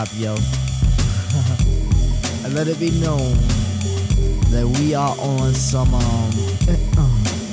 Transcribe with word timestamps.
hop, 0.00 0.08
yo. 0.16 0.32
and 2.44 2.54
let 2.54 2.68
it 2.68 2.78
be 2.80 2.90
known 3.00 3.36
that 4.50 4.66
we 4.78 4.94
are 4.94 5.14
on 5.18 5.52
some 5.52 5.92
um 5.92 6.30
eh, 6.68 6.76
uh, 6.96 7.02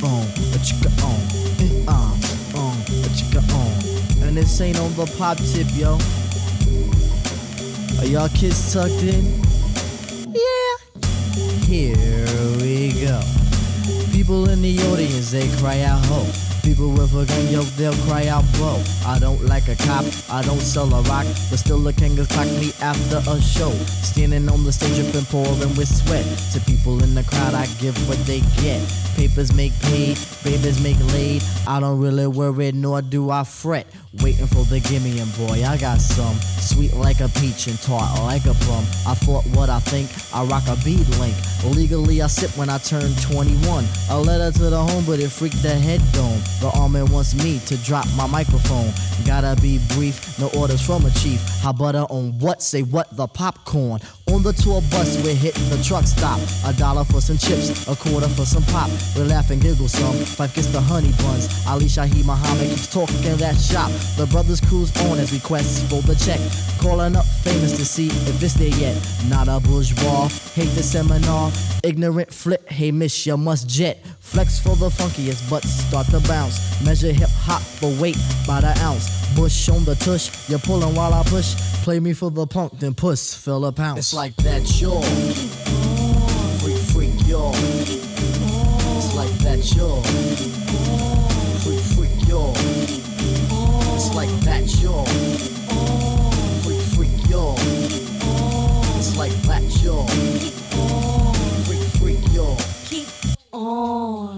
um 0.07 0.23
a 0.55 0.59
chicka 0.63 0.87
um 1.03 1.19
eh, 1.59 1.83
uh, 1.89 2.11
um 2.57 2.77
a 3.03 3.09
chicka 3.17 3.41
um 3.51 3.75
and 4.25 4.37
this 4.37 4.61
ain't 4.61 4.79
on 4.79 4.93
the 4.93 5.05
pop 5.17 5.37
tip, 5.37 5.67
yo. 5.73 5.97
Are 7.99 8.05
y'all 8.07 8.29
kids 8.29 8.71
tucked 8.73 9.03
in? 9.03 9.25
Yeah. 10.31 10.77
Here 11.65 12.27
we 12.61 12.93
go. 13.01 13.19
People 14.13 14.47
in 14.49 14.61
the 14.61 14.79
audience, 14.93 15.31
they 15.31 15.49
cry 15.57 15.81
out 15.81 16.05
ho. 16.05 16.46
People 16.67 16.89
with 16.89 17.13
a 17.13 17.25
gun, 17.25 17.47
yo, 17.47 17.61
they'll 17.79 17.95
cry 18.07 18.27
out 18.27 18.43
bro. 18.55 18.83
I 19.05 19.19
don't 19.19 19.41
like 19.45 19.69
a 19.69 19.75
cop, 19.77 20.03
I 20.29 20.41
don't 20.43 20.59
sell 20.59 20.93
a 20.93 21.01
rock, 21.03 21.25
but 21.49 21.59
still 21.59 21.79
king 21.93 22.19
of 22.19 22.27
clock 22.27 22.47
me 22.59 22.73
after 22.81 23.23
a 23.31 23.39
show. 23.39 23.71
Standing 24.03 24.49
on 24.49 24.65
the 24.65 24.73
stage, 24.73 24.97
dripping, 24.97 25.23
pouring 25.31 25.73
with 25.77 25.87
sweat. 25.87 26.25
To 26.51 26.59
people 26.69 27.01
in 27.03 27.15
the 27.15 27.23
crowd, 27.23 27.53
I 27.53 27.67
give 27.79 27.95
what 28.09 28.17
they 28.25 28.41
get. 28.61 28.83
Papers 29.15 29.53
make 29.53 29.71
paid, 29.83 30.19
babies 30.43 30.83
make 30.83 30.99
laid. 31.13 31.41
I 31.65 31.79
don't 31.79 31.99
really 32.01 32.27
worry, 32.27 32.73
nor 32.73 33.01
do 33.01 33.31
I 33.31 33.45
fret. 33.45 33.87
Waiting 34.21 34.47
for 34.47 34.65
the 34.65 34.81
gimme 34.81 35.19
and 35.19 35.31
boy, 35.37 35.63
I 35.63 35.77
got 35.77 36.01
some. 36.01 36.35
Sweet 36.35 36.93
like 36.95 37.21
a 37.21 37.29
peach 37.39 37.67
and 37.67 37.79
tart 37.81 38.19
like 38.19 38.45
a 38.45 38.53
plum. 38.53 38.83
I 39.07 39.15
thought 39.15 39.45
what 39.55 39.69
I 39.69 39.79
think, 39.79 40.09
I 40.35 40.43
rock 40.43 40.67
a 40.67 40.75
bead 40.83 41.07
link. 41.17 41.35
Legally, 41.63 42.21
I 42.21 42.27
sip 42.27 42.55
when 42.57 42.69
I 42.69 42.77
turn 42.77 43.09
21. 43.31 43.85
A 44.09 44.19
letter 44.19 44.51
to 44.59 44.69
the 44.69 44.77
home, 44.77 45.05
but 45.05 45.19
it 45.19 45.29
freaked 45.29 45.61
the 45.63 45.73
head 45.73 46.01
dome. 46.11 46.41
The 46.59 46.71
army 46.75 47.03
wants 47.03 47.35
me 47.35 47.59
to 47.67 47.77
drop 47.83 48.07
my 48.15 48.25
microphone. 48.25 48.91
Gotta 49.25 49.59
be 49.61 49.79
brief, 49.89 50.39
no 50.39 50.49
orders 50.59 50.81
from 50.81 51.05
a 51.05 51.11
chief. 51.11 51.39
How 51.61 51.71
butter 51.71 52.05
on 52.09 52.37
what? 52.39 52.63
Say 52.63 52.81
what? 52.81 53.15
The 53.15 53.27
popcorn. 53.27 54.01
On 54.33 54.43
the 54.43 54.51
tour 54.51 54.81
bus, 54.91 55.17
we're 55.23 55.33
hitting 55.33 55.69
the 55.69 55.81
truck 55.81 56.05
stop. 56.05 56.39
A 56.65 56.73
dollar 56.73 57.05
for 57.05 57.21
some 57.21 57.37
chips, 57.37 57.87
a 57.87 57.95
quarter 57.95 58.27
for 58.29 58.45
some 58.45 58.63
pop. 58.63 58.89
We 59.15 59.23
laugh 59.23 59.49
and 59.51 59.61
giggle 59.61 59.87
some. 59.87 60.13
Phife 60.13 60.53
gets 60.53 60.67
the 60.67 60.81
honey 60.81 61.11
buns. 61.23 61.47
Ali 61.67 61.85
Shaheed 61.85 62.25
Muhammad 62.25 62.67
keeps 62.69 62.87
talking 62.91 63.37
that 63.37 63.55
shop. 63.55 63.89
The 64.17 64.27
brothers 64.27 64.59
cruise 64.59 64.91
on 65.05 65.17
as 65.19 65.31
requests 65.31 65.81
for 65.89 66.01
the 66.01 66.15
check. 66.15 66.39
Calling 66.81 67.15
up 67.15 67.25
famous 67.43 67.77
to 67.77 67.85
see 67.85 68.07
if 68.07 68.43
it's 68.43 68.53
there 68.55 68.67
yet. 68.67 68.95
Not 69.29 69.47
a 69.47 69.59
bourgeois, 69.59 70.27
hate 70.53 70.73
the 70.75 70.83
seminar. 70.83 71.51
Ignorant 71.83 72.33
flip, 72.33 72.67
hey 72.69 72.91
miss, 72.91 73.25
you 73.25 73.37
must 73.37 73.69
jet. 73.69 74.05
Flex 74.19 74.59
for 74.59 74.75
the 74.75 74.89
funkiest, 74.89 75.49
but 75.49 75.63
start 75.63 76.07
to 76.07 76.19
bounce. 76.27 76.59
Measure 76.83 77.13
hip 77.13 77.29
hop 77.29 77.61
for 77.61 77.89
weight 78.01 78.17
by 78.45 78.59
the 78.59 78.77
ounce. 78.81 79.07
Bush 79.35 79.69
on 79.69 79.85
the 79.85 79.95
tush, 79.95 80.49
you're 80.49 80.59
pulling 80.59 80.93
while 80.95 81.13
I 81.13 81.23
push. 81.23 81.55
Play 81.83 82.01
me 82.01 82.11
for 82.11 82.29
the 82.29 82.45
punk, 82.45 82.77
then 82.79 82.93
puss, 82.93 83.33
fill 83.33 83.65
a 83.65 83.71
pounce. 83.71 84.16
Like 84.17 84.35
that, 84.37 84.81
y'all. 84.81 85.03
Freak, 86.57 86.77
freak, 86.89 87.27
y'all. 87.27 87.53
It's 88.97 89.13
like 89.13 89.29
that, 89.45 89.61
y'all. 89.75 90.01
Freak, 91.61 91.79
freak, 91.93 92.27
y'all. 92.27 92.55
It's 93.95 94.15
like 94.15 94.31
that, 94.41 94.65
y'all. 94.81 95.05
Freak, 96.63 96.81
freak, 96.95 97.29
y'all. 97.29 97.57
It's 98.97 99.15
like 99.15 99.37
that, 99.43 99.61
y'all. 99.83 100.07
Freak, 101.67 101.85
freak, 102.01 102.33
y'all. 102.33 102.57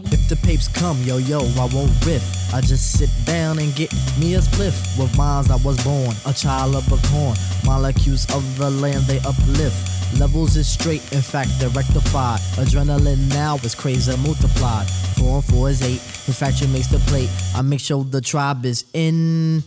If 0.03 0.08
the 0.29 0.35
papes 0.37 0.67
come, 0.67 1.01
yo 1.01 1.17
yo, 1.17 1.39
I 1.39 1.67
won't 1.73 1.91
riff. 2.05 2.53
I 2.53 2.61
just 2.61 2.97
sit 2.97 3.09
down 3.25 3.57
and 3.57 3.75
get 3.75 3.91
me 4.19 4.35
a 4.35 4.39
spliff. 4.39 4.97
With 4.97 5.15
minds 5.17 5.49
I 5.49 5.55
was 5.57 5.83
born, 5.83 6.13
a 6.25 6.33
child 6.33 6.75
of 6.75 6.85
a 6.91 7.07
corn. 7.09 7.35
Molecules 7.65 8.25
of 8.33 8.43
the 8.57 8.69
land 8.69 9.03
they 9.05 9.17
uplift. 9.19 10.19
Levels 10.19 10.55
is 10.55 10.67
straight, 10.67 11.01
in 11.11 11.21
fact 11.21 11.49
they're 11.59 11.69
rectified. 11.69 12.39
Adrenaline 12.61 13.27
now 13.29 13.55
is 13.57 13.73
crazy 13.73 14.15
multiplied. 14.17 14.87
Four 15.17 15.37
and 15.37 15.45
four 15.45 15.69
is 15.69 15.81
eight. 15.81 16.01
In 16.27 16.33
fact, 16.33 16.61
you 16.61 16.67
makes 16.67 16.87
the 16.87 16.99
plate. 17.09 17.29
I 17.55 17.61
make 17.63 17.79
sure 17.79 18.03
the 18.03 18.21
tribe 18.21 18.65
is 18.65 18.85
in. 18.93 19.63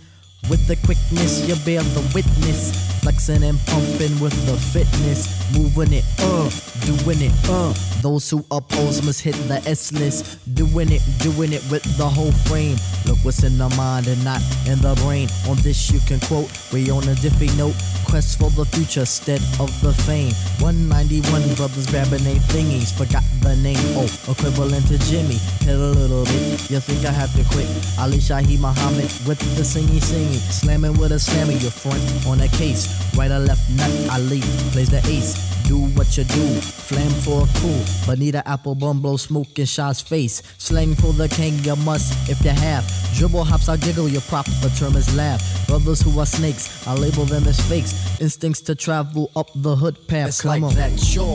With 0.48 0.66
the 0.66 0.76
quickness, 0.76 1.46
you 1.48 1.54
bear 1.64 1.82
the 1.82 2.00
witness. 2.14 2.91
Flexing 3.02 3.42
and 3.42 3.58
pumping 3.66 4.14
with 4.20 4.34
the 4.46 4.56
fitness, 4.56 5.26
moving 5.52 5.92
it, 5.92 6.04
uh, 6.20 6.48
doing 6.86 7.20
it, 7.20 7.32
uh. 7.48 7.74
Those 8.00 8.30
who 8.30 8.44
oppose 8.50 9.02
must 9.04 9.20
hit 9.20 9.34
the 9.46 9.62
S 9.66 9.92
list, 9.92 10.38
doing 10.54 10.90
it, 10.90 11.02
doing 11.18 11.52
it 11.52 11.62
with 11.70 11.82
the 11.98 12.08
whole 12.08 12.32
frame. 12.46 12.76
Look 13.06 13.18
what's 13.22 13.42
in 13.42 13.58
the 13.58 13.68
mind 13.70 14.06
and 14.06 14.22
not 14.24 14.40
in 14.66 14.78
the 14.80 14.94
brain. 15.06 15.28
On 15.48 15.56
this 15.62 15.90
you 15.90 16.00
can 16.06 16.18
quote, 16.26 16.50
we 16.72 16.90
on 16.90 17.02
a 17.04 17.14
diffy 17.18 17.50
note. 17.58 17.74
Quest 18.06 18.38
for 18.38 18.50
the 18.50 18.64
future 18.66 19.00
instead 19.00 19.40
of 19.58 19.70
the 19.82 19.92
fame. 20.06 20.34
191 20.58 21.54
brothers 21.54 21.86
grabbing 21.86 22.22
their 22.22 22.38
thingies, 22.50 22.92
forgot 22.92 23.22
the 23.40 23.54
name. 23.56 23.78
Oh, 23.94 24.10
equivalent 24.30 24.86
to 24.88 24.98
Jimmy. 25.10 25.38
Hit 25.62 25.74
a 25.74 25.90
little 25.94 26.24
bit, 26.24 26.70
you 26.70 26.78
think 26.78 27.06
I 27.06 27.12
have 27.12 27.32
to 27.34 27.44
quit? 27.54 27.66
Ali 27.98 28.18
Shaheed 28.18 28.60
Muhammad 28.60 29.10
with 29.26 29.38
the 29.56 29.62
singy 29.62 30.02
singy, 30.02 30.38
slamming 30.38 30.98
with 30.98 31.12
a 31.12 31.20
slammy. 31.22 31.54
Your 31.62 31.70
front 31.70 32.02
on 32.26 32.40
a 32.40 32.48
case, 32.48 32.91
right 33.16 33.30
or 33.30 33.38
left 33.38 33.68
nut. 33.70 33.90
Ali 34.12 34.40
plays 34.72 34.90
the 34.90 34.98
ace. 35.08 35.50
Do 35.68 35.78
what 35.96 36.18
you 36.18 36.24
do, 36.24 36.60
flam 36.60 37.10
for 37.22 37.44
a 37.44 37.48
cool. 37.60 37.82
Bonita 38.04 38.42
Applebum 38.46 39.00
blow 39.00 39.16
smoke 39.16 39.58
in 39.58 39.64
Shaw's 39.64 40.00
face. 40.02 40.42
Slang 40.58 40.94
for 40.96 41.12
the 41.12 41.28
king, 41.28 41.54
you 41.60 41.76
must 41.76 42.28
if 42.28 42.44
you 42.44 42.50
have. 42.50 42.84
Dribble 43.14 43.44
hops, 43.44 43.68
I 43.68 43.76
giggle, 43.76 44.08
your 44.08 44.20
proper 44.22 44.50
term 44.76 44.96
is 44.96 45.14
laugh. 45.16 45.40
Brothers 45.68 46.02
who 46.02 46.18
are 46.18 46.26
snakes, 46.26 46.86
I 46.86 46.94
label 46.94 47.24
them 47.24 47.44
as 47.46 47.60
fakes. 47.68 48.20
Instincts 48.20 48.60
to 48.62 48.74
travel 48.74 49.30
up 49.36 49.50
the 49.54 49.76
hood 49.76 49.96
path. 50.08 50.28
It's 50.28 50.40
Come 50.42 50.62
like 50.62 50.62
on. 50.62 50.74
that, 50.74 51.14
yo. 51.14 51.32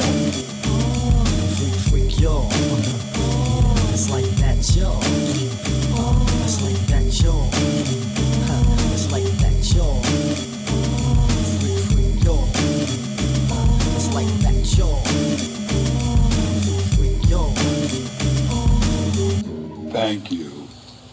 Freak, 1.55 2.09
freak, 2.09 2.19
yo. 2.19 2.47
It's 3.93 4.09
like 4.11 4.25
that, 4.41 4.75
yo. 4.75 5.26
Thank 19.97 20.31
you. 20.31 20.67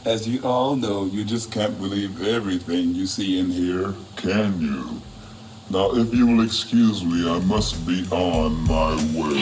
As 0.04 0.28
you 0.28 0.42
all 0.42 0.76
know, 0.76 1.06
you 1.06 1.24
just 1.24 1.50
can't 1.50 1.78
believe 1.78 2.22
everything 2.22 2.94
you 2.94 3.06
see 3.06 3.38
in 3.38 3.48
here, 3.48 3.94
can 4.16 4.60
you? 4.60 5.00
Now, 5.70 5.94
if 5.94 6.12
you 6.12 6.26
will 6.26 6.44
excuse 6.44 7.02
me, 7.02 7.26
I 7.26 7.38
must 7.46 7.86
be 7.86 8.06
on 8.10 8.52
my 8.68 8.94
way. 9.18 9.40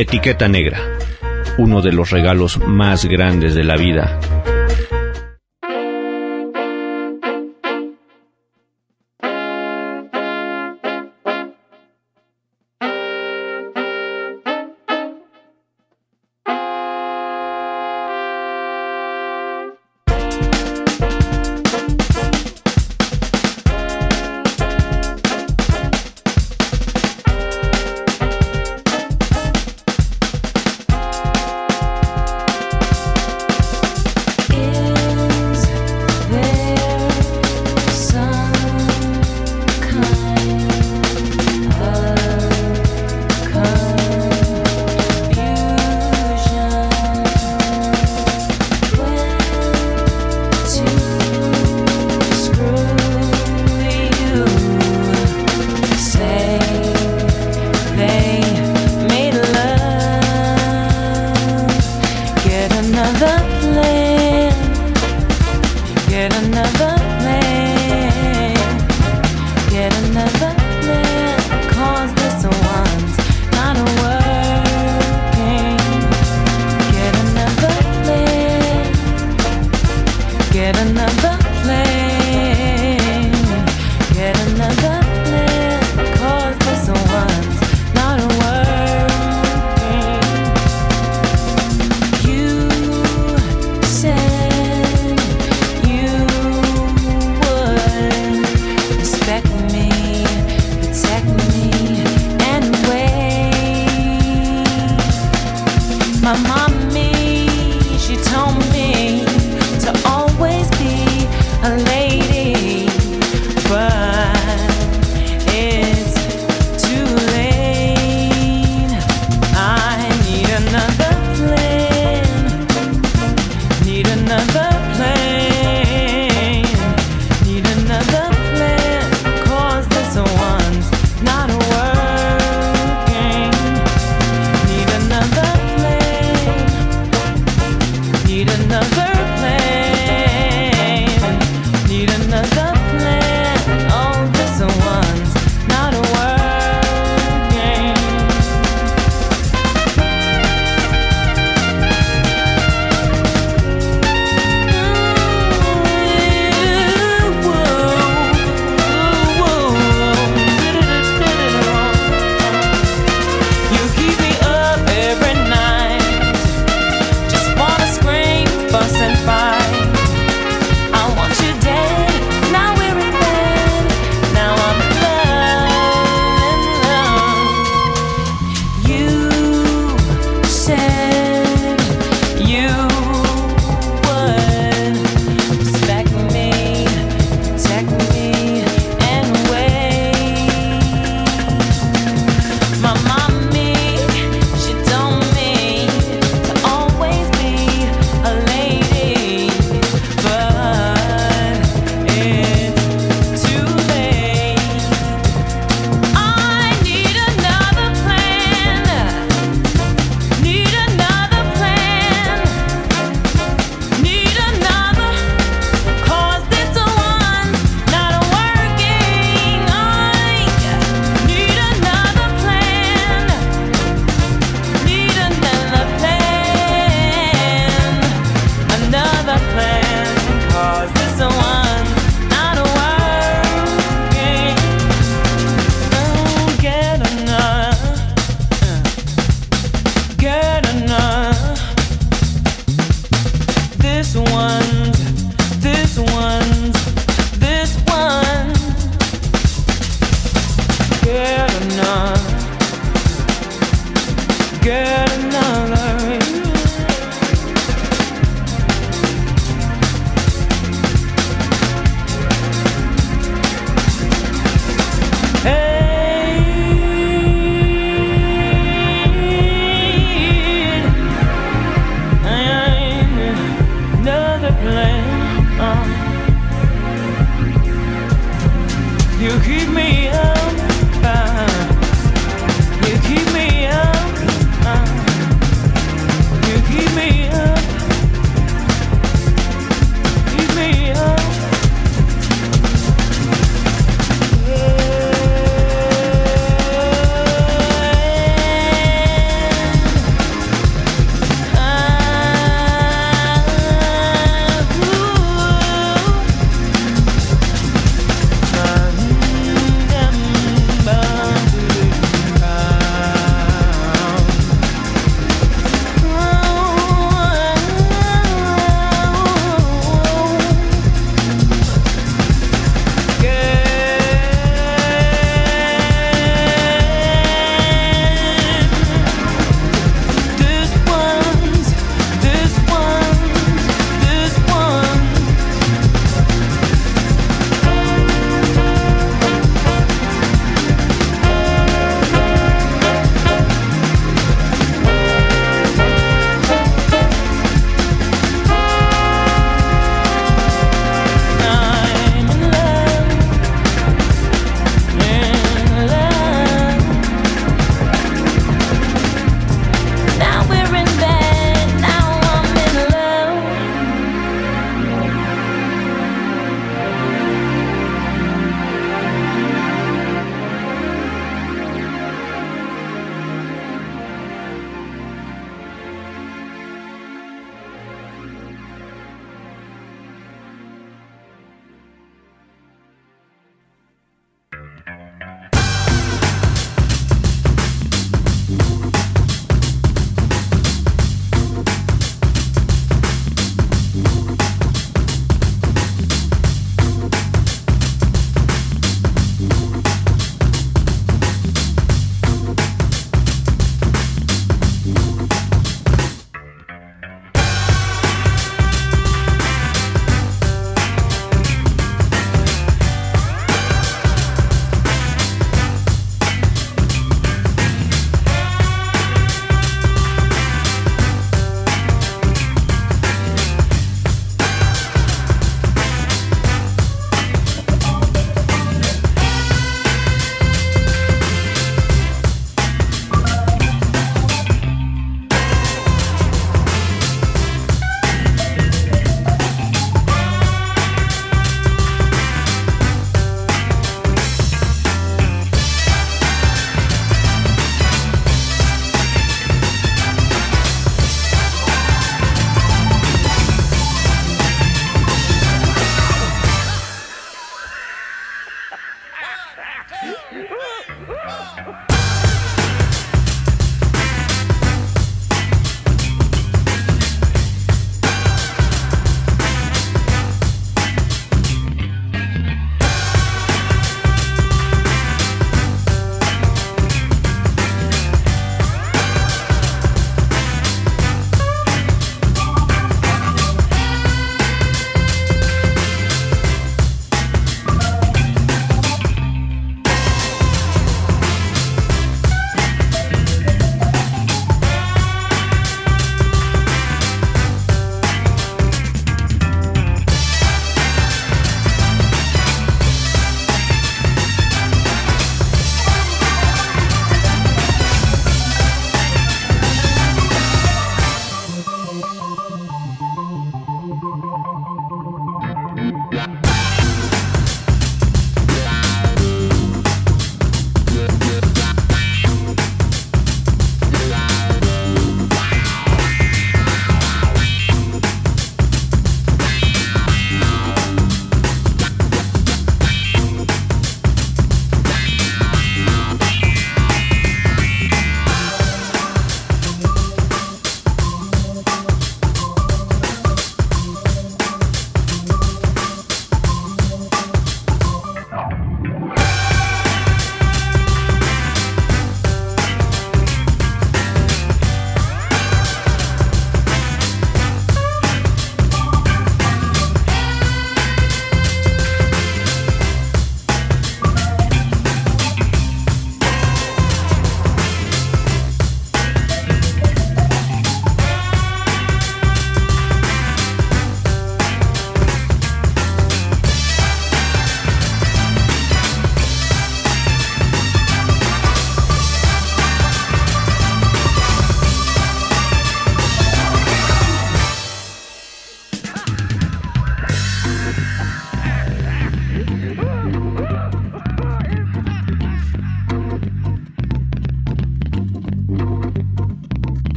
Etiqueta 0.00 0.46
Negra, 0.46 0.80
uno 1.58 1.82
de 1.82 1.90
los 1.90 2.10
regalos 2.10 2.56
más 2.64 3.04
grandes 3.06 3.56
de 3.56 3.64
la 3.64 3.76
vida. 3.76 4.20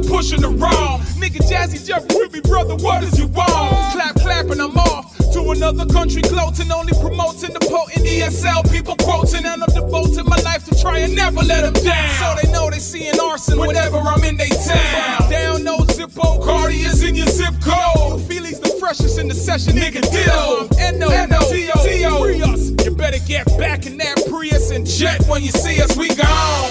You're 0.00 0.10
pushing 0.10 0.40
the 0.40 0.48
wrong. 0.48 1.00
Nigga 1.18 1.40
Jazzy 1.48 1.84
Jeff 1.86 2.06
me, 2.32 2.40
brother, 2.40 2.76
what 2.76 3.02
is 3.02 3.18
you 3.18 3.26
want? 3.28 3.92
Clap, 3.92 4.14
clap, 4.16 4.46
and 4.50 4.60
I'm 4.60 4.76
off 4.76 5.16
to 5.32 5.50
another 5.50 5.86
country, 5.86 6.22
gloating, 6.22 6.70
only 6.70 6.92
promoting 7.00 7.52
the 7.52 7.60
potent 7.60 8.06
ESL 8.06 8.70
people 8.70 8.96
quoting, 8.96 9.44
and 9.44 9.62
I'm 9.62 9.72
devoting 9.74 10.26
my 10.26 10.36
life 10.42 10.64
to 10.66 10.80
try 10.80 10.98
and 10.98 11.14
never 11.14 11.42
let 11.42 11.62
them 11.62 11.74
down. 11.84 12.10
So 12.18 12.34
they 12.40 12.52
know 12.52 12.70
they 12.70 12.78
seeing 12.78 13.18
arson 13.20 13.58
whenever 13.58 13.98
I'm 13.98 14.22
in 14.24 14.36
they 14.36 14.48
town. 14.48 15.30
Down 15.30 15.64
no 15.64 15.78
zippo, 15.78 16.44
Cardi 16.44 16.82
is 16.82 17.02
in 17.02 17.14
your 17.14 17.26
zip 17.26 17.54
code. 17.62 18.22
Felix 18.22 18.58
the 18.58 18.70
freshest 18.80 19.18
in 19.18 19.28
the 19.28 19.34
session, 19.34 19.74
nigga 19.74 20.02
Dillo. 20.02 20.70
N-O, 20.78 21.08
N-O, 21.08 21.52
T-O, 21.52 22.22
free 22.22 22.42
us. 22.42 22.70
You 22.84 22.94
better 22.94 23.20
get 23.26 23.46
back 23.58 23.86
in 23.86 23.96
that 23.98 24.24
Prius 24.28 24.70
and 24.70 24.86
jet 24.86 25.22
when 25.28 25.42
you 25.42 25.50
see 25.50 25.80
us, 25.82 25.96
we 25.96 26.08
gone. 26.08 26.70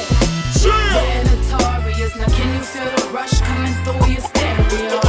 We're 0.64 1.79
notorious. 2.10 2.16
Now 2.16 2.28
can 2.36 2.54
you 2.54 2.62
feel 2.62 2.86
the 2.86 3.14
rush 3.14 3.42
coming 3.42 3.74
through 3.84 4.12
your 4.12 4.22
stereo? 4.22 5.00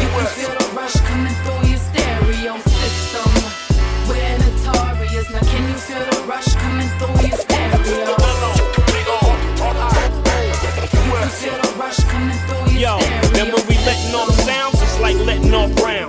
You 0.00 0.08
can 0.08 0.26
feel 0.26 0.50
the 0.50 0.64
rush 0.74 0.96
coming 1.00 1.34
through 1.44 1.68
your 1.68 1.78
stereo 1.78 2.58
system. 2.58 3.30
We're 4.08 4.38
notorious. 4.38 5.30
Now 5.30 5.40
can 5.40 5.68
you 5.68 5.74
feel 5.74 6.04
the 6.04 6.24
rush 6.26 6.54
coming 6.56 6.88
through 6.98 7.28
your 7.28 7.38
stereo? 7.38 8.16
You 10.92 11.12
can 11.16 11.30
feel 11.30 11.56
the 11.56 11.68
rush 11.78 12.00
coming 12.04 12.38
through 12.46 12.72
your 12.72 12.80
Yo, 12.80 12.98
stereo 13.00 13.38
and 13.40 13.52
when 13.52 13.66
we 13.68 13.74
letting 13.84 14.14
off 14.14 14.30
sounds, 14.40 14.82
it's 14.82 15.00
like 15.00 15.16
letting 15.16 15.54
off 15.54 15.70
rounds. 15.82 15.99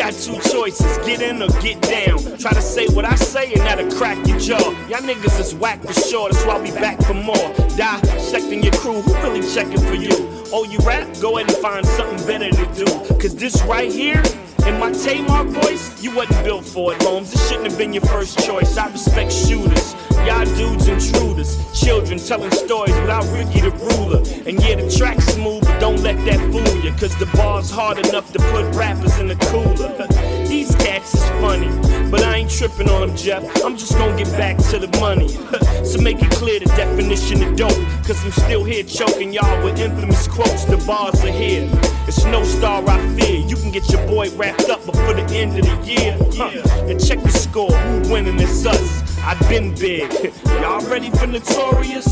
Got 0.00 0.14
two 0.14 0.40
choices, 0.50 0.96
get 1.04 1.20
in 1.20 1.42
or 1.42 1.48
get 1.60 1.78
down. 1.82 2.16
Try 2.38 2.52
to 2.52 2.62
say 2.62 2.86
what 2.86 3.04
I 3.04 3.16
say 3.16 3.52
and 3.52 3.60
that'll 3.60 3.92
crack 3.98 4.16
your 4.26 4.38
jaw. 4.38 4.70
Y'all 4.88 5.00
niggas 5.00 5.38
is 5.38 5.54
whack 5.54 5.82
for 5.82 5.92
sure, 5.92 6.30
that's 6.30 6.42
why 6.46 6.58
we 6.58 6.70
back 6.70 6.98
for 7.02 7.12
more. 7.12 7.52
Dissecting 7.76 8.62
your 8.62 8.72
crew, 8.72 9.02
who 9.02 9.12
really 9.16 9.46
checking 9.52 9.78
for 9.78 9.92
you? 9.92 10.08
Oh, 10.54 10.64
you 10.64 10.78
rap? 10.86 11.06
Go 11.20 11.36
ahead 11.36 11.50
and 11.50 11.58
find 11.58 11.84
something 11.84 12.26
better 12.26 12.48
to 12.48 12.74
do. 12.74 12.86
Cause 13.20 13.36
this 13.36 13.60
right 13.64 13.92
here, 13.92 14.22
in 14.66 14.80
my 14.80 14.90
Tamar 14.90 15.44
voice, 15.44 16.02
you 16.02 16.16
wasn't 16.16 16.44
built 16.44 16.64
for 16.64 16.94
it, 16.94 17.02
Holmes. 17.02 17.32
This 17.32 17.46
shouldn't 17.50 17.68
have 17.68 17.76
been 17.76 17.92
your 17.92 18.06
first 18.06 18.38
choice. 18.46 18.78
I 18.78 18.90
respect 18.90 19.30
shooters. 19.30 19.94
Y'all 20.26 20.44
dudes 20.56 20.86
intruders, 20.86 21.56
children 21.72 22.18
telling 22.18 22.50
stories 22.50 22.94
without 23.00 23.24
Ricky 23.32 23.60
the 23.60 23.70
ruler. 23.70 24.18
And 24.46 24.60
yeah, 24.62 24.76
the 24.76 24.94
track's 24.96 25.24
smooth, 25.26 25.62
but 25.62 25.78
don't 25.80 26.02
let 26.02 26.16
that 26.26 26.38
fool 26.52 26.84
you, 26.84 26.92
cause 26.92 27.16
the 27.16 27.26
bar's 27.34 27.70
hard 27.70 27.98
enough 27.98 28.32
to 28.32 28.38
put 28.50 28.74
rappers 28.74 29.18
in 29.18 29.28
the 29.28 29.36
cooler. 29.50 30.06
These 30.46 30.74
cats 30.76 31.14
is 31.14 31.24
funny, 31.40 31.68
but 32.10 32.22
I 32.22 32.36
ain't 32.36 32.50
tripping 32.50 32.90
on 32.90 33.08
them, 33.08 33.16
Jeff. 33.16 33.42
I'm 33.64 33.76
just 33.76 33.96
gonna 33.96 34.16
get 34.16 34.30
back 34.36 34.58
to 34.70 34.78
the 34.78 34.88
money. 35.00 35.28
so 35.84 36.00
make 36.00 36.20
it 36.20 36.30
clear 36.32 36.60
the 36.60 36.66
definition 36.66 37.42
of 37.42 37.56
dope, 37.56 37.72
cause 38.04 38.22
I'm 38.24 38.32
still 38.32 38.64
here 38.64 38.82
choking 38.82 39.32
y'all 39.32 39.64
with 39.64 39.78
infamous 39.78 40.28
quotes. 40.28 40.64
The 40.64 40.76
bars 40.86 41.24
are 41.24 41.30
here. 41.30 41.68
It's 42.06 42.24
no 42.24 42.44
star 42.44 42.86
I 42.88 42.98
fear. 43.14 43.38
You 43.46 43.56
can 43.56 43.70
get 43.70 43.88
your 43.90 44.04
boy 44.06 44.30
wrapped 44.36 44.68
up 44.68 44.84
before 44.84 45.14
the 45.14 45.24
end 45.32 45.58
of 45.58 45.64
the 45.64 45.86
year. 45.86 46.16
Huh. 46.36 46.50
And 46.88 46.98
check 47.02 47.22
the 47.22 47.30
score, 47.30 47.70
who 47.72 48.12
winning 48.12 48.38
it's 48.40 48.66
us. 48.66 49.18
I've 49.22 49.38
been 49.48 49.74
big. 49.74 50.09
Y'all 50.14 50.80
ready 50.90 51.08
for 51.10 51.26
Notorious? 51.26 52.04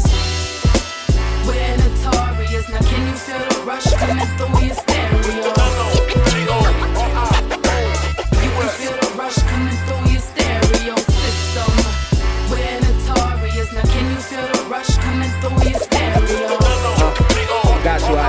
We're 1.47 1.77
notorious. 1.77 2.69
Now 2.71 2.79
can 2.81 3.07
you 3.09 3.15
feel 3.15 3.39
the 3.39 3.63
rush 3.67 3.93
coming 3.93 4.27
through 4.39 4.67
your 4.67 4.75
stereo? 4.75 5.19
You 8.39 8.51
can 8.55 8.69
feel 8.79 8.93
the 8.97 9.15
rush 9.19 9.37
coming 9.43 9.77
through 9.85 10.13
your 10.13 10.21
stereo 10.23 10.97
system. 10.97 11.73
We're 12.49 12.81
notorious. 12.81 13.73
Now 13.75 13.83
can 13.83 14.11
you 14.11 14.21
feel 14.23 14.47
the 14.47 14.69
rush 14.71 14.97
coming 14.99 15.31
through 15.43 15.69
your 15.69 15.81
stereo? 15.81 16.49
Got 17.83 18.01
you, 18.09 18.17
I. 18.17 18.25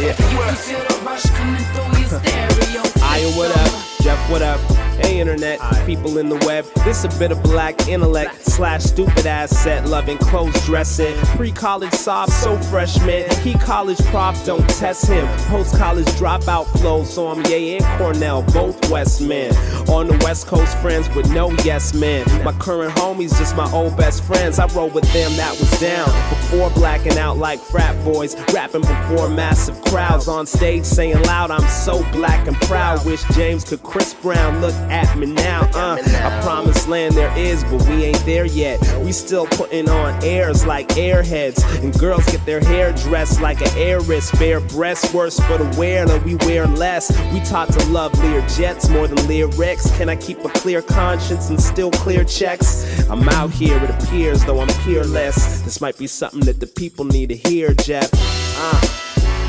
You 0.00 0.06
Yeah. 0.08 0.14
can 0.14 0.54
feel 0.56 0.80
the 0.80 0.94
rush 1.06 1.22
coming 1.30 1.64
through 1.72 2.00
your 2.00 2.08
stereo 2.20 2.82
system. 2.82 3.02
Aya, 3.10 3.28
what 3.38 3.56
up? 3.56 3.72
Jeff, 4.02 4.30
what 4.30 4.42
up? 4.42 4.60
Hey, 5.00 5.20
internet, 5.20 5.58
people 5.86 6.18
in 6.18 6.28
the 6.28 6.36
web. 6.46 6.64
This 6.84 7.04
a 7.04 7.08
bit 7.18 7.32
of 7.32 7.42
black 7.42 7.88
intellect 7.88 8.41
slash 8.62 8.84
stupid 8.84 9.26
ass 9.26 9.50
set 9.50 9.88
loving 9.88 10.16
clothes 10.18 10.54
dressing. 10.66 11.16
Pre 11.36 11.50
college 11.50 11.92
sob, 11.92 12.30
so 12.30 12.56
freshman. 12.70 13.28
He 13.40 13.54
college 13.54 13.98
prof, 14.04 14.40
don't 14.44 14.68
test 14.70 15.08
him. 15.08 15.26
Post 15.48 15.76
college 15.76 16.06
dropout 16.20 16.66
flow, 16.78 17.02
so 17.02 17.26
I'm 17.26 17.44
Ye 17.46 17.78
and 17.78 17.84
Cornel, 17.98 18.42
both 18.52 18.88
West 18.88 19.20
men. 19.20 19.52
On 19.88 20.06
the 20.06 20.16
West 20.22 20.46
Coast, 20.46 20.78
friends 20.78 21.12
with 21.12 21.28
no 21.32 21.50
yes 21.64 21.92
men. 21.92 22.24
My 22.44 22.52
current 22.52 22.94
homies, 22.94 23.36
just 23.36 23.56
my 23.56 23.68
old 23.72 23.96
best 23.96 24.22
friends. 24.22 24.60
I 24.60 24.66
roll 24.68 24.90
with 24.90 25.12
them, 25.12 25.36
that 25.38 25.58
was 25.58 25.80
down. 25.80 26.06
Before 26.30 26.70
blacking 26.70 27.18
out 27.18 27.38
like 27.38 27.58
frat 27.58 27.96
boys, 28.04 28.36
rapping 28.54 28.82
before 28.82 29.28
massive 29.28 29.80
crowds 29.86 30.28
on 30.28 30.46
stage 30.46 30.84
saying 30.84 31.20
loud, 31.22 31.50
I'm 31.50 31.68
so 31.68 31.98
black 32.12 32.46
and 32.46 32.56
proud. 32.60 33.04
Wish 33.04 33.24
James 33.34 33.64
could 33.64 33.82
Chris 33.82 34.14
Brown 34.14 34.60
look 34.60 34.74
at 34.88 35.18
me 35.18 35.26
now. 35.26 35.62
Uh, 35.74 35.98
I 36.00 36.40
promise 36.44 36.86
land 36.86 37.14
there 37.14 37.36
is, 37.36 37.64
but 37.64 37.82
we 37.88 38.04
ain't 38.04 38.24
there 38.24 38.46
yet. 38.52 38.80
We 39.04 39.12
still 39.12 39.46
putting 39.46 39.88
on 39.88 40.22
airs 40.24 40.64
like 40.66 40.88
airheads, 40.90 41.62
and 41.82 41.96
girls 41.98 42.24
get 42.26 42.44
their 42.46 42.60
hair 42.60 42.92
dressed 42.92 43.40
like 43.40 43.60
an 43.60 43.70
heiress. 43.76 44.30
Bare 44.38 44.60
breasts, 44.60 45.12
worse 45.12 45.38
for 45.40 45.58
the 45.58 45.76
wear, 45.78 46.06
though 46.06 46.18
we 46.18 46.36
wear 46.36 46.66
less. 46.66 47.10
We 47.32 47.40
taught 47.40 47.72
to 47.72 47.84
love 47.86 48.12
Lear 48.22 48.46
jets 48.48 48.88
more 48.88 49.08
than 49.08 49.26
lyrics. 49.26 49.90
Can 49.96 50.08
I 50.08 50.16
keep 50.16 50.44
a 50.44 50.48
clear 50.48 50.82
conscience 50.82 51.50
and 51.50 51.60
still 51.60 51.90
clear 51.90 52.24
checks? 52.24 53.08
I'm 53.08 53.28
out 53.30 53.50
here, 53.50 53.82
it 53.82 53.90
appears, 53.90 54.44
though 54.44 54.60
I'm 54.60 54.68
peerless. 54.84 55.62
This 55.62 55.80
might 55.80 55.98
be 55.98 56.06
something 56.06 56.40
that 56.40 56.60
the 56.60 56.66
people 56.66 57.04
need 57.04 57.28
to 57.30 57.36
hear, 57.36 57.74
Jeff. 57.74 58.10
Uh. 58.14 59.02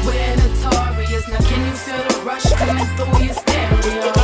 We're 0.05 0.35
notorious. 0.35 1.27
Now 1.29 1.37
can 1.39 1.65
you 1.65 1.73
feel 1.73 1.97
the 1.97 2.25
rush 2.25 2.51
coming 2.53 2.85
through 2.97 3.25
your 3.25 3.33
stereo? 3.33 4.22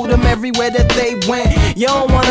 Them 0.00 0.22
everywhere 0.22 0.70
that 0.70 0.88
they 0.90 1.14
went. 1.28 1.76
You 1.76 1.86
don't 1.86 2.10
want 2.10 2.21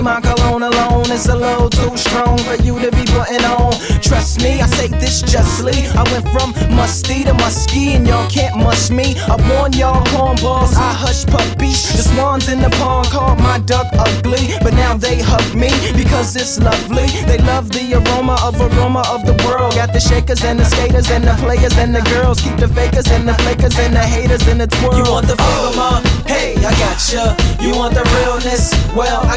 my 0.00 0.20
cologne 0.20 0.62
alone 0.62 1.10
is 1.10 1.26
a 1.26 1.36
little 1.36 1.70
too 1.70 1.96
strong 1.96 2.38
for 2.38 2.56
you 2.62 2.78
to 2.78 2.90
be 2.90 3.04
putting 3.06 3.44
on. 3.44 3.72
Trust 4.02 4.42
me, 4.42 4.60
I 4.60 4.66
say 4.66 4.88
this 4.88 5.22
justly. 5.22 5.86
I 5.96 6.02
went 6.12 6.28
from 6.28 6.52
musty 6.74 7.24
to 7.24 7.34
musky, 7.34 7.94
and 7.94 8.06
y'all 8.06 8.28
can't 8.30 8.56
mush 8.56 8.90
me. 8.90 9.16
I 9.28 9.36
warn 9.48 9.72
y'all 9.72 10.04
cornballs, 10.12 10.74
I 10.76 10.92
hush 10.92 11.24
puppies. 11.26 11.80
The 11.96 12.02
swans 12.02 12.48
in 12.48 12.60
the 12.60 12.70
pond 12.80 13.08
called 13.08 13.38
my 13.40 13.58
duck 13.60 13.86
ugly, 13.92 14.54
but 14.62 14.74
now 14.74 14.96
they 14.96 15.20
hug 15.20 15.54
me 15.54 15.70
because 15.96 16.36
it's 16.36 16.58
lovely. 16.60 17.06
They 17.26 17.38
love 17.38 17.70
the 17.70 17.94
aroma 17.98 18.36
of 18.42 18.60
aroma 18.60 19.02
of 19.08 19.26
the 19.26 19.36
world. 19.46 19.74
Got 19.74 19.92
the 19.92 20.00
shakers 20.00 20.44
and 20.44 20.58
the 20.58 20.64
skaters 20.64 21.10
and 21.10 21.24
the 21.24 21.34
players 21.42 21.76
and 21.78 21.94
the 21.94 22.02
girls. 22.12 22.40
Keep 22.40 22.56
the 22.56 22.68
fakers 22.68 23.08
and 23.08 23.28
the 23.28 23.34
flakers 23.42 23.78
and 23.78 23.94
the 23.94 24.04
haters 24.04 24.46
in 24.48 24.58
the 24.58 24.66
twirl. 24.66 24.96
You 24.96 25.10
want 25.10 25.26
the 25.26 25.36
flavor, 25.36 25.76
ma? 25.76 26.00
Hey, 26.26 26.54
I 26.58 26.72
gotcha. 26.76 27.36
You 27.62 27.74
want 27.74 27.94
the 27.94 28.04
realness? 28.20 28.72
Well, 28.94 29.20
I 29.24 29.36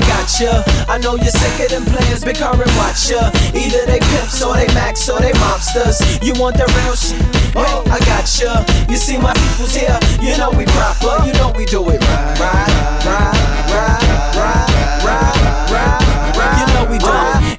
gotcha. 0.52 0.91
I 0.91 0.97
know 0.97 1.16
you're 1.16 1.28
sicker 1.28 1.68
than 1.70 1.86
players, 1.86 2.24
big 2.24 2.38
car 2.38 2.54
and 2.54 2.72
watch 2.78 3.10
ya. 3.10 3.32
Either 3.54 3.86
they 3.86 3.99
pimps 3.99 4.43
or 4.43 4.56
they 4.56 4.68
max 4.74 5.10
or 5.10 5.20
they 5.20 5.32
mobsters. 5.34 6.02
You 6.24 6.34
want 6.39 6.58
the 6.58 6.66
real 6.84 6.95
shit? 6.95 7.22
Well, 7.56 7.84
I 7.89 7.99
gotcha. 7.99 8.66
You 8.89 8.97
see 8.97 9.18
my 9.18 9.34
people's 9.34 9.76
here, 9.76 9.97
you 10.22 10.38
know 10.38 10.52
we 10.52 10.66
proper, 10.66 11.26
you 11.26 11.34
know 11.34 11.54
we 11.56 11.66
do 11.66 11.82
it 11.89 12.02
right. 12.02 12.39
Right, 12.39 13.06
right, 13.06 13.34
right, 13.72 14.36
right, 14.36 15.04
right, 15.04 15.72
right. 15.72 16.20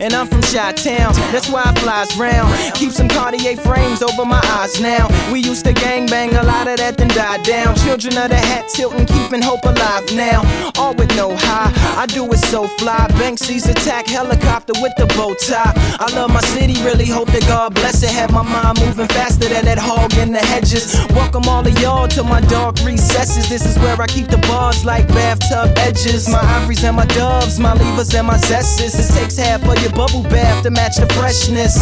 And 0.03 0.15
I'm 0.15 0.27
from 0.27 0.43
Chi 0.43 0.73
Town, 0.73 1.15
that's 1.31 1.49
why 1.49 1.63
I 1.65 1.73
flies 1.75 2.17
round. 2.17 2.75
Keep 2.75 2.91
some 2.91 3.09
Cartier 3.09 3.57
frames 3.57 4.03
over 4.03 4.25
my 4.25 4.41
eyes 4.59 4.81
now. 4.81 5.07
We 5.31 5.39
used 5.39 5.65
to 5.65 5.73
gang 5.73 6.07
bang, 6.07 6.35
a 6.35 6.43
lot 6.43 6.67
of 6.67 6.79
that 6.79 6.99
then 6.99 7.07
died 7.07 7.45
down. 7.45 7.77
Children 7.77 8.19
of 8.19 8.31
the 8.31 8.37
hat 8.37 8.69
tilting, 8.69 9.07
keeping 9.07 9.41
hope 9.41 9.63
alive 9.63 10.03
now. 10.13 10.43
All 10.77 10.93
with 10.97 11.15
no 11.15 11.37
high, 11.37 11.71
I 11.97 12.07
do 12.07 12.27
it 12.33 12.43
so 12.51 12.67
fly. 12.83 13.07
Banksy's 13.15 13.69
attack 13.69 14.09
helicopter 14.09 14.73
with 14.83 14.93
the 14.99 15.07
bow 15.15 15.35
tie. 15.35 15.73
I 16.03 16.11
love 16.17 16.33
my 16.33 16.43
city, 16.51 16.75
really 16.83 17.07
hope 17.07 17.29
that 17.29 17.47
God 17.47 17.73
bless 17.73 18.03
it. 18.03 18.11
Have 18.11 18.33
my 18.33 18.43
mind 18.43 18.81
moving 18.81 19.07
faster 19.07 19.49
than 19.49 19.65
that 19.67 19.79
hog 19.79 20.13
in 20.19 20.33
the 20.33 20.41
hedges. 20.41 20.99
Welcome 21.11 21.45
all 21.47 21.65
of 21.65 21.79
y'all 21.79 22.09
to 22.09 22.25
my 22.25 22.41
dark 22.51 22.75
recesses. 22.83 23.49
This 23.49 23.65
is 23.65 23.79
where 23.79 23.95
I 24.03 24.09
keep 24.09 24.27
the 24.27 24.39
bars 24.51 24.85
like 24.85 25.07
bathtub 25.15 25.79
edges. 25.79 26.29
My 26.29 26.43
ivories 26.59 26.83
and 26.83 26.97
my 26.97 27.07
doves, 27.07 27.61
my 27.61 27.75
levers 27.75 28.13
and 28.17 28.27
my 28.27 28.39
zesses. 28.39 28.99
It 28.99 29.07
takes 29.15 29.37
half 29.37 29.63
of 29.63 29.81
your 29.81 29.92
bubble 29.95 30.23
bath 30.25 30.63
to 30.65 30.71
match 30.71 30.97
the 30.97 31.07
freshness. 31.15 31.79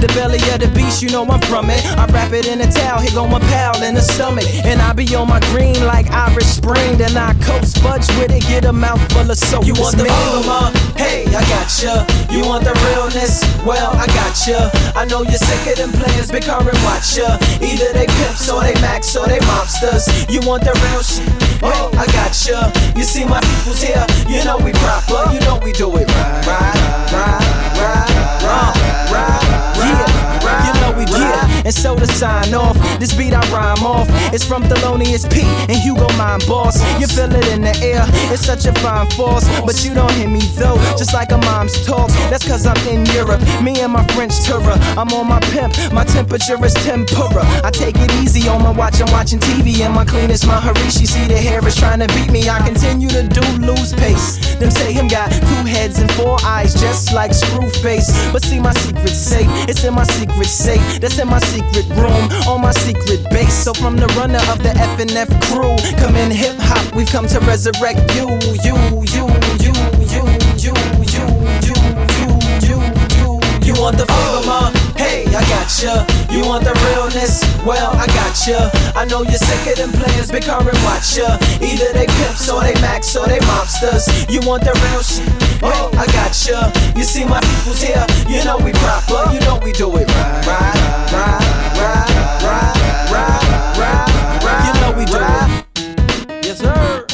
The 0.00 0.08
belly 0.14 0.38
of 0.52 0.60
the 0.60 0.70
beast, 0.74 1.02
you 1.02 1.10
know 1.10 1.24
I'm 1.24 1.40
from 1.42 1.70
it. 1.70 1.84
I 1.96 2.06
wrap 2.06 2.32
it 2.32 2.46
in 2.46 2.60
a 2.60 2.70
towel, 2.70 3.00
here 3.00 3.12
go 3.12 3.26
my 3.26 3.40
pal 3.50 3.82
in 3.82 3.94
the 3.94 4.00
stomach. 4.00 4.46
And 4.64 4.80
I 4.80 4.92
be 4.92 5.04
on 5.14 5.28
my 5.28 5.40
green 5.52 5.78
like 5.86 6.10
Irish 6.10 6.46
Spring. 6.46 6.96
Then 6.96 7.16
I 7.16 7.34
coast 7.42 7.78
fudge 7.78 8.06
with 8.18 8.30
it, 8.30 8.42
get 8.46 8.64
a 8.64 8.72
mouthful 8.72 9.30
of 9.30 9.38
soap. 9.38 9.66
You 9.66 9.74
want 9.74 9.96
the 9.96 10.04
flavor, 10.06 10.46
ma? 10.46 10.70
Hey, 10.96 11.26
I 11.28 11.42
gotcha. 11.48 12.06
You 12.32 12.44
want 12.44 12.64
the 12.64 12.74
realness? 12.90 13.42
Well, 13.64 13.90
I 13.94 14.06
gotcha. 14.06 14.70
I 14.96 15.04
know 15.04 15.22
you're 15.22 15.42
sicker 15.42 15.74
than 15.76 15.92
players, 15.92 16.30
big 16.30 16.44
and 16.48 16.78
watch 16.84 17.16
ya. 17.16 17.38
Either 17.60 17.92
they 17.92 18.06
pimps 18.06 18.48
or 18.50 18.62
they 18.62 18.74
max 18.80 19.16
or 19.16 19.26
they 19.26 19.38
mobsters. 19.50 20.06
You 20.32 20.40
want 20.46 20.64
the 20.64 20.72
real 20.72 21.02
shit? 21.02 21.47
Well, 21.60 21.90
I 21.96 22.06
gotcha. 22.06 22.72
You 22.96 23.04
see 23.04 23.24
my 23.24 23.40
people's 23.40 23.82
here, 23.82 24.06
you 24.28 24.44
know 24.44 24.58
we 24.58 24.72
proper, 24.72 25.32
you 25.32 25.40
know 25.40 25.58
we 25.62 25.72
do 25.72 25.88
it 25.96 26.08
right. 26.08 26.46
Right, 26.46 27.10
right, 27.12 27.40
right, 27.78 28.08
right, 28.42 28.74
right, 29.10 29.42
yeah. 29.76 30.06
You 30.06 30.17
And 31.68 31.76
so 31.76 31.94
to 31.94 32.06
sign 32.06 32.54
off, 32.54 32.78
this 32.98 33.12
beat 33.12 33.34
I 33.34 33.44
rhyme 33.52 33.84
off. 33.84 34.08
It's 34.32 34.42
from 34.42 34.62
Thelonious 34.62 35.30
P 35.30 35.42
and 35.68 35.76
Hugo 35.76 36.08
Mind 36.16 36.42
Boss. 36.48 36.80
You 36.98 37.06
feel 37.06 37.30
it 37.30 37.46
in 37.48 37.60
the 37.60 37.76
air, 37.84 38.04
it's 38.32 38.46
such 38.46 38.64
a 38.64 38.72
fine 38.80 39.10
force. 39.10 39.44
But 39.66 39.84
you 39.84 39.92
don't 39.92 40.10
hear 40.12 40.30
me 40.30 40.40
though, 40.56 40.78
just 40.96 41.12
like 41.12 41.30
a 41.30 41.36
mom's 41.36 41.84
talk. 41.84 42.08
That's 42.32 42.48
cause 42.48 42.64
I'm 42.64 42.80
in 42.88 43.04
Europe, 43.12 43.42
me 43.62 43.82
and 43.82 43.92
my 43.92 44.02
French 44.16 44.32
tourer. 44.48 44.80
I'm 44.96 45.12
on 45.12 45.28
my 45.28 45.40
pimp, 45.52 45.76
my 45.92 46.04
temperature 46.04 46.56
is 46.64 46.72
tempura. 46.72 47.44
I 47.62 47.70
take 47.70 47.96
it 47.98 48.10
easy 48.22 48.48
on 48.48 48.62
my 48.62 48.70
watch, 48.72 49.02
I'm 49.02 49.12
watching 49.12 49.38
TV. 49.38 49.84
And 49.84 49.92
my 49.92 50.06
cleanest, 50.06 50.46
my 50.46 50.58
Harishi. 50.58 51.06
See 51.06 51.28
the 51.28 51.36
hair 51.36 51.60
is 51.68 51.76
trying 51.76 52.00
to 52.00 52.08
beat 52.16 52.32
me. 52.32 52.48
I 52.48 52.66
continue 52.66 53.10
to 53.10 53.28
do 53.28 53.44
lose 53.60 53.92
pace. 53.92 54.56
Them 54.56 54.70
say 54.70 54.94
him 54.94 55.06
got 55.06 55.30
two 55.32 55.64
heads 55.68 55.98
and 55.98 56.10
four 56.12 56.38
eyes, 56.44 56.72
just 56.80 57.12
like 57.12 57.32
Screwface. 57.32 58.32
But 58.32 58.42
see 58.42 58.58
my 58.58 58.72
secret 58.72 59.10
safe, 59.10 59.50
it's 59.68 59.84
in 59.84 59.92
my 59.92 60.04
secret 60.04 60.48
safe. 60.48 60.98
That's 61.02 61.18
in 61.18 61.28
my 61.28 61.38
secret 61.40 61.57
room, 61.96 62.30
on 62.46 62.60
my 62.60 62.72
secret 62.72 63.24
base. 63.30 63.54
So 63.64 63.72
from 63.74 63.96
the 63.96 64.06
runner 64.18 64.40
of 64.50 64.62
the 64.62 64.70
FNF 64.70 65.28
crew, 65.48 65.76
come 65.98 66.16
in 66.16 66.30
hip 66.30 66.56
hop, 66.58 66.94
we've 66.94 67.08
come 67.08 67.26
to 67.28 67.40
resurrect 67.40 68.00
you, 68.14 68.28
you, 68.64 68.76
you, 69.14 69.24
you, 69.64 69.72
you, 70.08 70.22
you, 70.58 70.72
you, 70.72 70.74
you, 71.04 71.24
you, 71.64 71.76
you, 72.18 72.78
you. 73.16 73.40
You 73.64 73.74
want 73.80 73.98
the 73.98 74.06
flavor, 74.06 74.46
ma? 74.46 74.70
Hey, 74.96 75.26
I 75.28 75.42
gotcha. 75.48 76.06
You 76.32 76.44
want 76.44 76.64
the 76.64 76.74
realness? 76.90 77.44
Well, 77.64 77.90
I 77.94 78.06
gotcha. 78.06 78.70
I 78.96 79.04
know 79.04 79.22
you're 79.22 79.34
sicker 79.34 79.76
than 79.76 79.92
players, 79.92 80.30
big 80.30 80.48
and 80.48 80.64
watch 80.84 81.16
ya. 81.16 81.36
Either 81.60 81.92
they 81.92 82.06
pimps 82.06 82.48
or 82.50 82.62
they 82.62 82.74
max 82.80 83.14
or 83.16 83.26
they 83.26 83.38
mobsters. 83.40 84.08
You 84.32 84.40
want 84.46 84.64
the 84.64 84.72
real 84.72 85.02
shit? 85.02 85.47
Well, 85.60 85.90
I 85.96 86.06
gotcha. 86.06 86.72
You 86.96 86.98
you 86.98 87.04
see 87.04 87.24
my 87.24 87.40
people's 87.40 87.82
here, 87.82 88.04
you 88.28 88.44
know 88.44 88.58
we 88.58 88.72
proper, 88.72 89.32
you 89.32 89.40
know 89.40 89.58
we 89.64 89.72
do 89.72 89.96
it 89.96 90.06
right. 90.08 90.46
Right, 90.46 90.74
right, 91.12 91.40
right, 91.78 92.10
right, 92.42 92.76
right, 93.12 93.42
right, 93.78 94.44
right. 94.44 94.62
You 94.66 94.72
know 94.80 94.92
we 94.98 95.04
do 95.04 95.18
it. 95.18 96.44
Yes, 96.44 96.58
sir. 96.58 97.06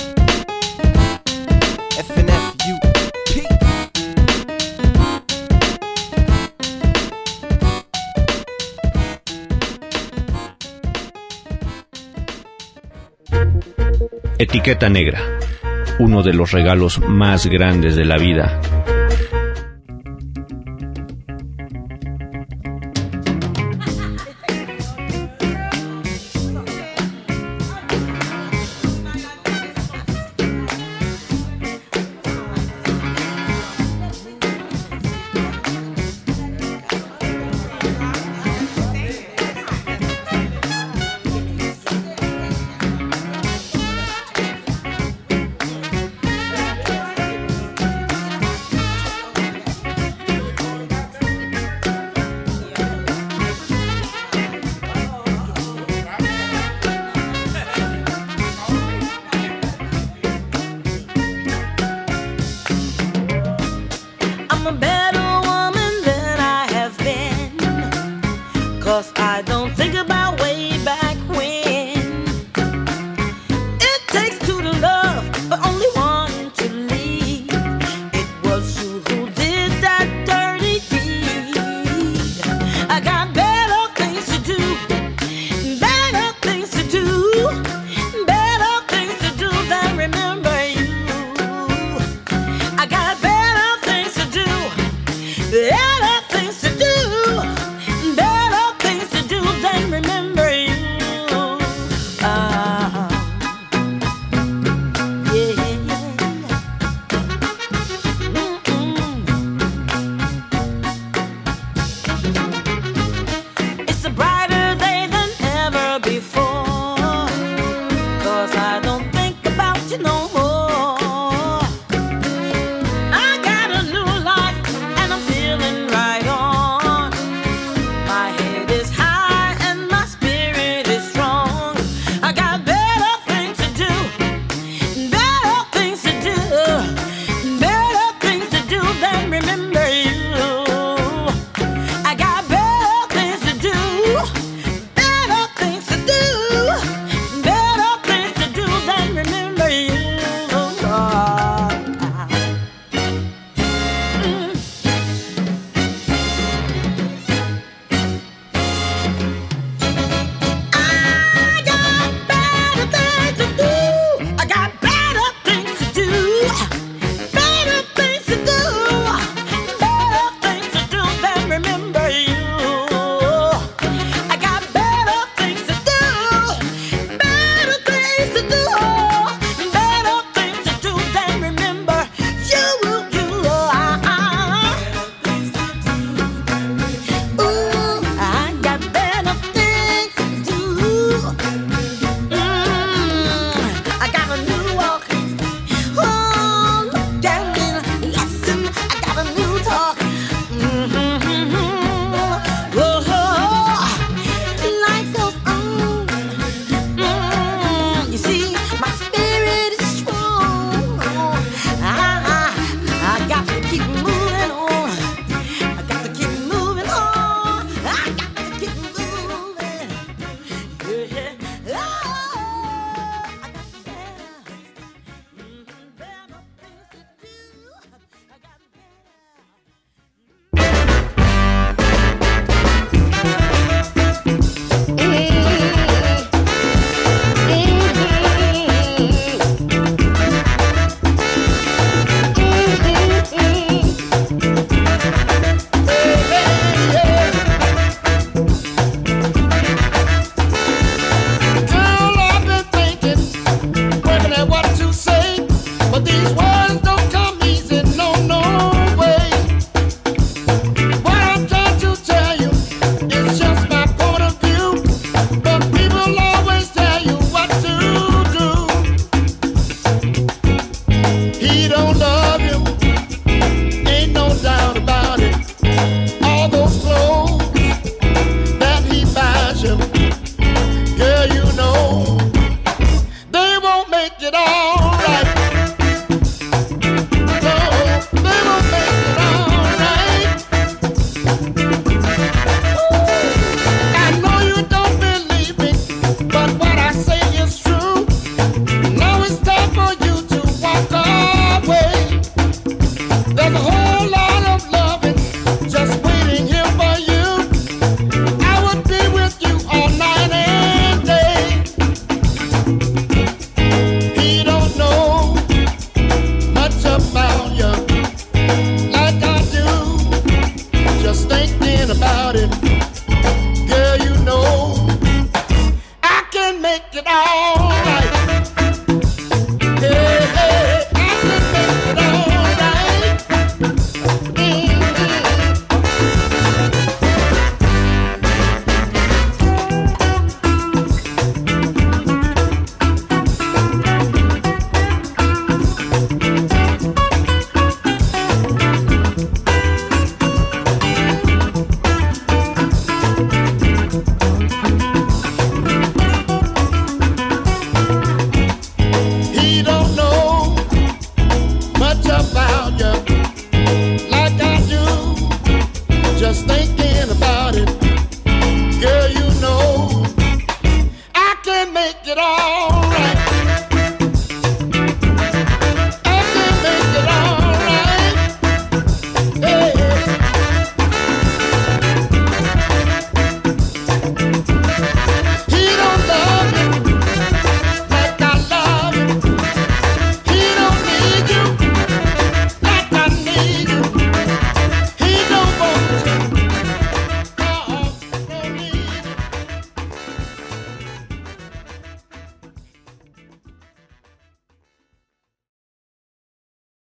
FNFUP. 1.98 3.44
Etiqueta 14.38 14.88
negra, 14.88 15.18
uno 15.98 16.22
de 16.22 16.32
los 16.32 16.52
regalos 16.52 17.00
más 17.00 17.46
grandes 17.46 17.96
de 17.96 18.04
la 18.04 18.18
vida. 18.18 18.60